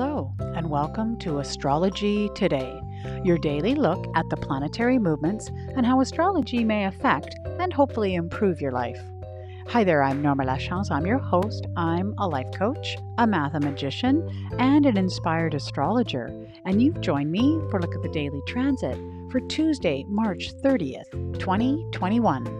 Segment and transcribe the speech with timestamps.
[0.00, 2.80] Hello, and welcome to Astrology Today,
[3.22, 8.62] your daily look at the planetary movements and how astrology may affect and hopefully improve
[8.62, 8.98] your life.
[9.68, 10.90] Hi there, I'm Norma Lachance.
[10.90, 11.66] I'm your host.
[11.76, 14.26] I'm a life coach, a mathematician,
[14.58, 16.34] and an inspired astrologer.
[16.64, 18.98] And you've joined me for a look at the daily transit
[19.30, 22.59] for Tuesday, March 30th, 2021.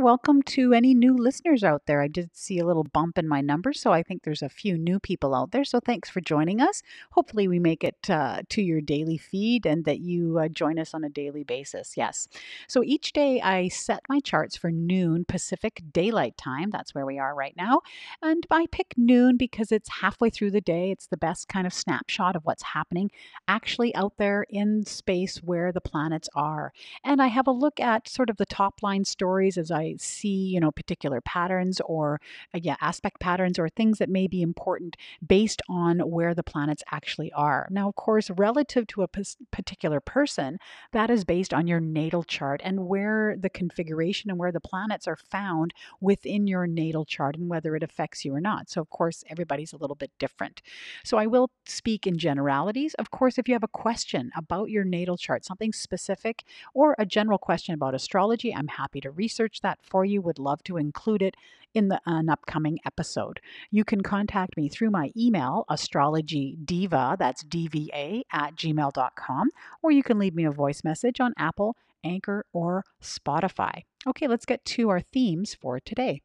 [0.00, 2.00] welcome to any new listeners out there.
[2.00, 4.78] I did see a little bump in my numbers, so I think there's a few
[4.78, 5.64] new people out there.
[5.64, 6.82] So thanks for joining us.
[7.10, 10.94] Hopefully, we make it uh, to your daily feed and that you uh, join us
[10.94, 11.98] on a daily basis.
[11.98, 12.28] Yes.
[12.66, 16.70] So each day I set my charts for noon Pacific Daylight Time.
[16.70, 17.82] That's where we are right now.
[18.22, 20.90] And I pick noon because it's halfway through the day.
[20.90, 23.10] It's the best kind of snapshot of what's happening
[23.46, 26.72] actually out there in space where the planets are.
[27.04, 30.28] And I have a look at sort of the top line stories as I see,
[30.28, 32.20] you know, particular patterns or,
[32.54, 36.82] uh, yeah, aspect patterns or things that may be important based on where the planets
[36.90, 37.68] actually are.
[37.70, 40.58] Now, of course, relative to a p- particular person,
[40.92, 45.06] that is based on your natal chart and where the configuration and where the planets
[45.06, 48.70] are found within your natal chart and whether it affects you or not.
[48.70, 50.62] So, of course, everybody's a little bit different.
[51.04, 52.94] So, I will speak in generalities.
[52.94, 56.44] Of course, if you have a question about your natal chart, something specific,
[56.74, 58.54] or a general question about astrology.
[58.54, 61.36] I'm happy to research that for you, would love to include it
[61.74, 63.40] in the, an upcoming episode.
[63.70, 69.50] You can contact me through my email, astrologydiva, that's DVA, at gmail.com,
[69.82, 73.82] or you can leave me a voice message on Apple, Anchor, or Spotify.
[74.06, 76.22] Okay, let's get to our themes for today.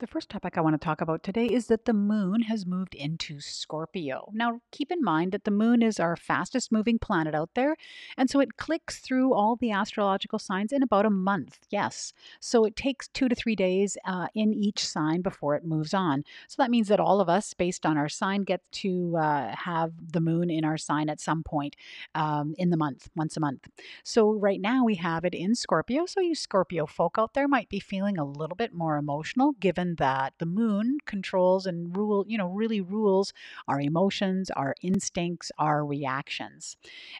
[0.00, 2.94] The first topic I want to talk about today is that the moon has moved
[2.94, 4.30] into Scorpio.
[4.32, 7.76] Now, keep in mind that the moon is our fastest moving planet out there,
[8.16, 11.58] and so it clicks through all the astrological signs in about a month.
[11.68, 12.14] Yes.
[12.40, 16.24] So it takes two to three days uh, in each sign before it moves on.
[16.48, 19.92] So that means that all of us, based on our sign, get to uh, have
[20.12, 21.76] the moon in our sign at some point
[22.14, 23.68] um, in the month, once a month.
[24.02, 26.06] So right now we have it in Scorpio.
[26.06, 29.89] So you Scorpio folk out there might be feeling a little bit more emotional given
[29.98, 33.32] that the moon controls and rule, you know, really rules
[33.68, 36.76] our emotions, our instincts, our reactions.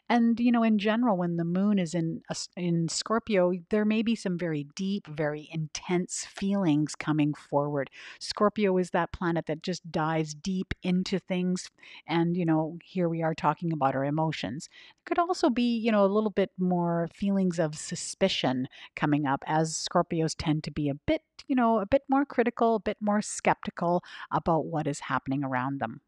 [0.09, 2.21] And you know, in general, when the moon is in
[2.55, 7.89] in Scorpio, there may be some very deep, very intense feelings coming forward.
[8.19, 11.69] Scorpio is that planet that just dives deep into things,
[12.07, 14.69] and you know, here we are talking about our emotions.
[14.99, 19.43] It could also be, you know, a little bit more feelings of suspicion coming up
[19.47, 22.97] as Scorpios tend to be a bit, you know, a bit more critical, a bit
[23.01, 26.01] more skeptical about what is happening around them.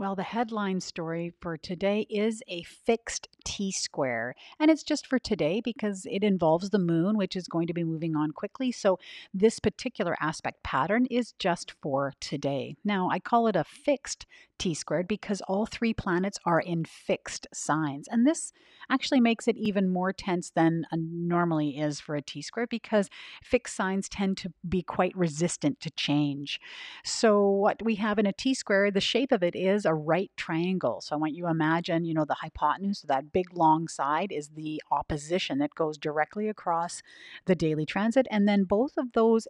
[0.00, 4.34] Well, the headline story for today is a fixed T square.
[4.58, 7.84] And it's just for today because it involves the moon, which is going to be
[7.84, 8.72] moving on quickly.
[8.72, 8.98] So
[9.34, 12.76] this particular aspect pattern is just for today.
[12.82, 14.24] Now, I call it a fixed
[14.60, 18.06] T squared because all three planets are in fixed signs.
[18.08, 18.52] And this
[18.90, 23.08] actually makes it even more tense than normally is for a T squared because
[23.42, 26.60] fixed signs tend to be quite resistant to change.
[27.04, 30.30] So what we have in a T square, the shape of it is a right
[30.36, 31.00] triangle.
[31.00, 34.50] So I want you to imagine, you know, the hypotenuse, that big long side is
[34.50, 37.02] the opposition that goes directly across
[37.46, 38.28] the daily transit.
[38.30, 39.48] And then both of those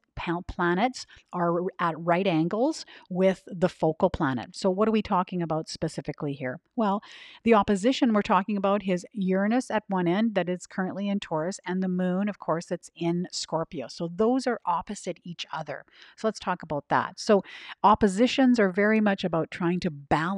[0.49, 4.57] planets are at right angles with the focal planet.
[4.57, 6.61] So what are we talking about specifically here?
[6.75, 7.03] Well,
[7.45, 11.61] the opposition we're talking about is Uranus at one end that is currently in Taurus
[11.67, 13.89] and the moon, of course, that's in Scorpio.
[13.89, 15.85] So those are opposite each other.
[16.17, 17.21] So let's talk about that.
[17.21, 17.43] So
[17.83, 20.30] oppositions are very much about trying to balance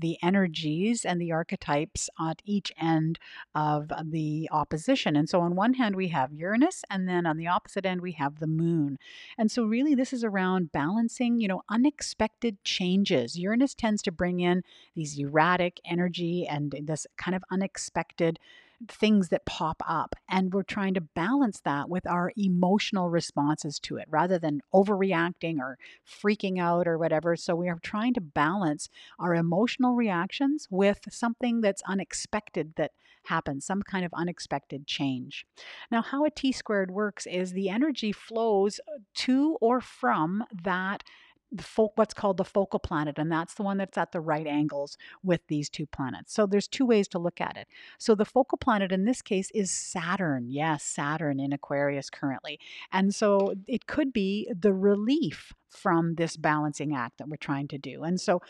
[0.00, 3.18] the energies and the archetypes at each end
[3.54, 5.16] of the opposition.
[5.16, 8.12] And so on one hand, we have Uranus, and then on the opposite end, we
[8.12, 8.98] have the moon.
[9.38, 13.38] And so really, this is around balancing, you know, unexpected changes.
[13.38, 14.62] Uranus tends to bring in
[14.94, 18.38] these erratic energy and this kind of unexpected
[18.88, 20.14] things that pop up.
[20.28, 25.58] And we're trying to balance that with our emotional responses to it rather than overreacting
[25.58, 27.36] or freaking out or whatever.
[27.36, 28.88] So we are trying to balance
[29.18, 32.92] our emotional reactions with something that's unexpected that
[33.24, 35.44] happens, some kind of unexpected change.
[35.90, 38.80] Now, how a T squared works is the energy flows
[39.16, 41.04] to or from that
[41.52, 44.46] the fo- what's called the focal planet, and that's the one that's at the right
[44.46, 46.32] angles with these two planets.
[46.32, 47.66] So there's two ways to look at it.
[47.98, 50.46] So the focal planet in this case is Saturn.
[50.48, 52.58] Yes, Saturn in Aquarius currently.
[52.92, 57.78] And so it could be the relief from this balancing act that we're trying to
[57.78, 58.02] do.
[58.02, 58.42] And so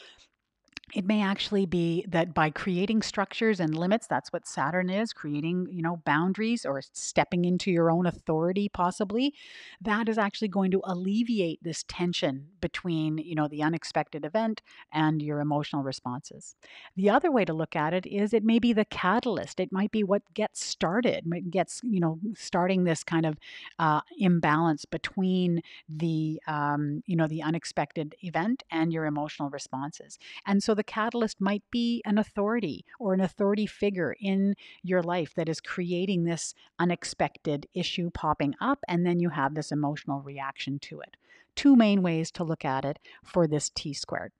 [0.94, 5.68] it may actually be that by creating structures and limits that's what saturn is creating
[5.70, 9.32] you know boundaries or stepping into your own authority possibly
[9.80, 14.62] that is actually going to alleviate this tension between you know the unexpected event
[14.92, 16.54] and your emotional responses.
[16.96, 19.60] The other way to look at it is it may be the catalyst.
[19.60, 23.38] It might be what gets started it gets you know starting this kind of
[23.78, 30.18] uh, imbalance between the um, you know the unexpected event and your emotional responses
[30.60, 35.32] and so the catalyst might be an authority or an authority figure in your life
[35.34, 40.78] that is creating this unexpected issue popping up, and then you have this emotional reaction
[40.78, 41.16] to it.
[41.56, 44.32] Two main ways to look at it for this T squared.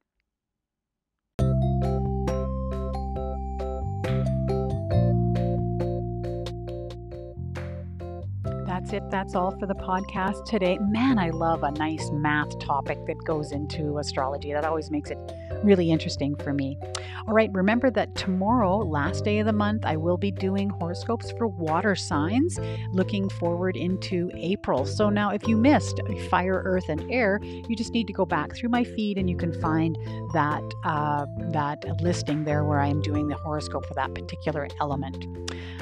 [8.67, 9.11] that's it.
[9.11, 10.79] That's all for the podcast today.
[10.81, 14.53] Man, I love a nice math topic that goes into astrology.
[14.53, 15.19] That always makes it
[15.65, 16.79] really interesting for me.
[17.27, 21.33] All right, remember that tomorrow, last day of the month, I will be doing horoscopes
[21.33, 22.59] for water signs,
[22.93, 24.87] looking forward into April.
[24.87, 28.55] So now, if you missed fire, earth, and air, you just need to go back
[28.55, 29.97] through my feed and you can find
[30.33, 35.27] that uh, that listing there where I am doing the horoscope for that particular element.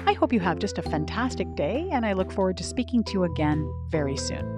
[0.07, 3.13] I hope you have just a fantastic day, and I look forward to speaking to
[3.13, 4.58] you again very soon.